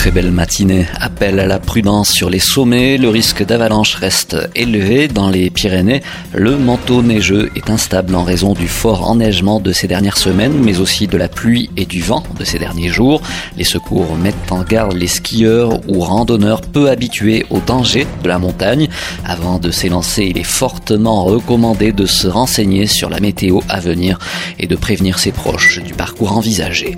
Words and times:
très 0.00 0.10
belle 0.10 0.30
matinée. 0.30 0.86
Appel 0.98 1.38
à 1.40 1.46
la 1.46 1.58
prudence 1.58 2.10
sur 2.10 2.30
les 2.30 2.38
sommets. 2.38 2.96
Le 2.96 3.10
risque 3.10 3.44
d'avalanche 3.44 3.96
reste 3.96 4.34
élevé 4.54 5.08
dans 5.08 5.28
les 5.28 5.50
Pyrénées. 5.50 6.00
Le 6.32 6.56
manteau 6.56 7.02
neigeux 7.02 7.50
est 7.54 7.68
instable 7.68 8.14
en 8.14 8.24
raison 8.24 8.54
du 8.54 8.66
fort 8.66 9.10
enneigement 9.10 9.60
de 9.60 9.72
ces 9.72 9.88
dernières 9.88 10.16
semaines, 10.16 10.54
mais 10.54 10.80
aussi 10.80 11.06
de 11.06 11.18
la 11.18 11.28
pluie 11.28 11.68
et 11.76 11.84
du 11.84 12.00
vent 12.00 12.22
de 12.38 12.44
ces 12.44 12.58
derniers 12.58 12.88
jours. 12.88 13.20
Les 13.58 13.64
secours 13.64 14.16
mettent 14.16 14.50
en 14.50 14.62
garde 14.62 14.94
les 14.94 15.06
skieurs 15.06 15.82
ou 15.86 16.00
randonneurs 16.00 16.62
peu 16.62 16.88
habitués 16.88 17.44
aux 17.50 17.60
dangers 17.60 18.06
de 18.22 18.28
la 18.28 18.38
montagne. 18.38 18.88
Avant 19.26 19.58
de 19.58 19.70
s'élancer, 19.70 20.24
il 20.30 20.38
est 20.38 20.44
fortement 20.44 21.24
recommandé 21.24 21.92
de 21.92 22.06
se 22.06 22.26
renseigner 22.26 22.86
sur 22.86 23.10
la 23.10 23.20
météo 23.20 23.60
à 23.68 23.80
venir 23.80 24.18
et 24.58 24.66
de 24.66 24.76
prévenir 24.76 25.18
ses 25.18 25.32
proches 25.32 25.82
du 25.82 25.92
parcours 25.92 26.38
envisagé. 26.38 26.96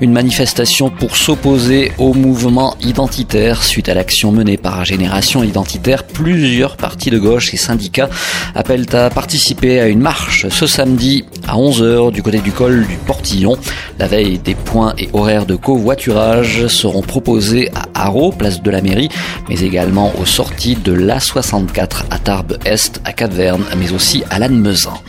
Une 0.00 0.10
manifestation 0.10 0.90
pour 0.90 1.16
s'opposer 1.16 1.92
au 1.98 2.12
mouvement 2.12 2.39
mouvement 2.42 2.74
identitaire. 2.80 3.62
Suite 3.62 3.90
à 3.90 3.94
l'action 3.94 4.32
menée 4.32 4.56
par 4.56 4.86
Génération 4.86 5.42
Identitaire, 5.42 6.04
plusieurs 6.04 6.78
partis 6.78 7.10
de 7.10 7.18
gauche 7.18 7.52
et 7.52 7.58
syndicats 7.58 8.08
appellent 8.54 8.86
à 8.94 9.10
participer 9.10 9.78
à 9.78 9.88
une 9.88 10.00
marche 10.00 10.48
ce 10.48 10.66
samedi 10.66 11.24
à 11.46 11.56
11h 11.56 12.12
du 12.12 12.22
côté 12.22 12.38
du 12.38 12.50
col 12.50 12.86
du 12.86 12.96
Portillon. 12.96 13.58
La 13.98 14.06
veille, 14.06 14.38
des 14.38 14.54
points 14.54 14.94
et 14.96 15.10
horaires 15.12 15.44
de 15.44 15.54
covoiturage 15.54 16.66
seront 16.68 17.02
proposés 17.02 17.68
à 17.74 17.89
Haro, 18.00 18.32
place 18.32 18.62
de 18.62 18.70
la 18.70 18.80
mairie, 18.80 19.10
mais 19.48 19.60
également 19.60 20.12
aux 20.18 20.26
sorties 20.26 20.76
de 20.76 20.92
l'A64 20.92 22.04
à 22.10 22.18
Tarbes-Est, 22.18 23.00
à 23.04 23.12
Cap-Verne, 23.12 23.64
mais 23.76 23.92
aussi 23.92 24.24
à 24.30 24.38
Lannemezan. 24.38 25.02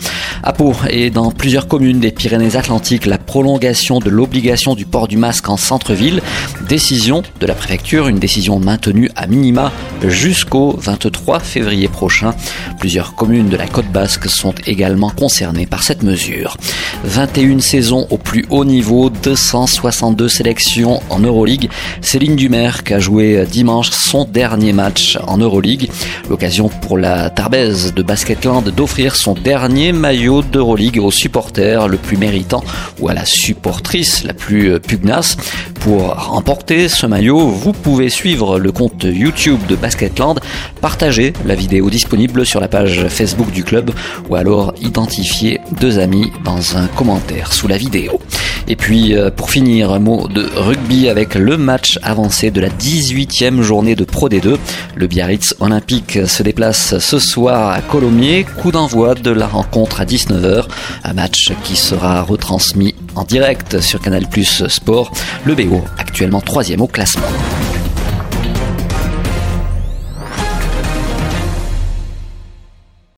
À 0.43 0.53
Pau 0.53 0.73
et 0.89 1.11
dans 1.11 1.31
plusieurs 1.31 1.67
communes 1.67 1.99
des 1.99 2.11
Pyrénées-Atlantiques, 2.11 3.05
la 3.05 3.19
prolongation 3.19 3.99
de 3.99 4.09
l'obligation 4.09 4.73
du 4.73 4.85
port 4.85 5.07
du 5.07 5.15
masque 5.15 5.47
en 5.49 5.57
centre-ville, 5.57 6.21
décision 6.67 7.21
de 7.39 7.45
la 7.45 7.53
préfecture, 7.53 8.07
une 8.07 8.17
décision 8.17 8.59
maintenue 8.59 9.11
à 9.15 9.27
minima 9.27 9.71
jusqu'au 10.07 10.75
23 10.77 11.39
février 11.39 11.87
prochain. 11.87 12.33
Plusieurs 12.79 13.13
communes 13.13 13.49
de 13.49 13.57
la 13.57 13.67
côte 13.67 13.91
basque 13.91 14.29
sont 14.29 14.55
également 14.65 15.11
concernées 15.11 15.67
par 15.67 15.83
cette 15.83 16.01
mesure. 16.01 16.57
21 17.03 17.59
saisons 17.59 18.07
au 18.09 18.17
plus 18.17 18.45
haut 18.49 18.65
niveau, 18.65 19.09
262 19.09 20.27
sélections 20.27 21.01
en 21.09 21.19
Euroleague. 21.19 21.69
Céline 22.01 22.35
A 22.89 22.99
joué 22.99 23.45
dimanche 23.49 23.89
son 23.91 24.25
dernier 24.25 24.73
match 24.73 25.17
en 25.25 25.37
Euroleague. 25.37 25.89
L'occasion 26.29 26.67
pour 26.67 26.97
la 26.97 27.29
Tarbèze 27.29 27.93
de 27.93 28.03
Basketland 28.03 28.69
d'offrir 28.69 29.15
son 29.15 29.33
dernier 29.33 29.93
maillot 29.93 30.41
d'Euroleague 30.41 30.99
au 30.99 31.09
supporter 31.09 31.87
le 31.87 31.97
plus 31.97 32.17
méritant 32.17 32.63
ou 32.99 33.07
à 33.07 33.13
la 33.13 33.23
supportrice 33.23 34.25
la 34.25 34.33
plus 34.33 34.77
pugnace. 34.81 35.37
Pour 35.81 36.13
remporter 36.13 36.87
ce 36.87 37.07
maillot, 37.07 37.47
vous 37.47 37.73
pouvez 37.73 38.09
suivre 38.09 38.59
le 38.59 38.71
compte 38.71 39.03
YouTube 39.03 39.59
de 39.67 39.75
Basketland, 39.75 40.39
partager 40.79 41.33
la 41.43 41.55
vidéo 41.55 41.89
disponible 41.89 42.45
sur 42.45 42.59
la 42.59 42.67
page 42.67 43.07
Facebook 43.09 43.49
du 43.49 43.63
club 43.63 43.89
ou 44.29 44.35
alors 44.35 44.75
identifier 44.79 45.59
deux 45.79 45.97
amis 45.97 46.31
dans 46.45 46.77
un 46.77 46.85
commentaire 46.85 47.51
sous 47.51 47.67
la 47.67 47.77
vidéo. 47.77 48.19
Et 48.67 48.75
puis 48.75 49.15
euh, 49.15 49.31
pour 49.31 49.49
finir, 49.49 49.91
un 49.91 49.97
mot 49.97 50.27
de 50.27 50.47
rugby 50.55 51.09
avec 51.09 51.33
le 51.33 51.57
match 51.57 51.97
avancé 52.03 52.51
de 52.51 52.61
la 52.61 52.69
18e 52.69 53.61
journée 53.61 53.95
de 53.95 54.03
Pro 54.03 54.29
D2. 54.29 54.57
Le 54.95 55.07
Biarritz 55.07 55.55
Olympique 55.59 56.19
se 56.27 56.43
déplace 56.43 56.99
ce 56.99 57.17
soir 57.17 57.71
à 57.71 57.81
Colomiers, 57.81 58.45
coup 58.61 58.71
d'envoi 58.71 59.15
de 59.15 59.31
la 59.31 59.47
rencontre 59.47 59.99
à 59.99 60.05
19h, 60.05 60.65
un 61.03 61.13
match 61.13 61.53
qui 61.63 61.75
sera 61.75 62.21
retransmis 62.21 62.93
en 63.15 63.23
direct 63.23 63.81
sur 63.81 63.99
Canal 63.99 64.27
Plus 64.27 64.67
Sport. 64.67 65.11
Le 65.43 65.55
BO 65.55 65.70
actuellement 65.97 66.41
troisième 66.41 66.81
au 66.81 66.87
classement. 66.87 67.27